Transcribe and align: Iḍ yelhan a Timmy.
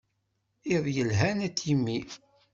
Iḍ 0.75 0.85
yelhan 0.95 1.39
a 1.47 1.49
Timmy. 1.57 1.99